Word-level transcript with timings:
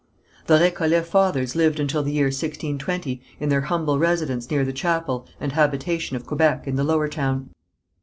The 0.47 0.57
Récollet 0.57 1.03
fathers 1.03 1.55
lived 1.55 1.79
until 1.79 2.01
the 2.01 2.11
year 2.11 2.25
1620 2.29 3.21
in 3.39 3.49
their 3.49 3.61
humble 3.61 3.99
residence 3.99 4.49
near 4.49 4.65
the 4.65 4.73
chapel 4.73 5.27
and 5.39 5.51
habitation 5.51 6.15
of 6.15 6.25
Quebec, 6.25 6.65
in 6.65 6.75
the 6.75 6.83
Lower 6.83 7.07
Town. 7.07 7.51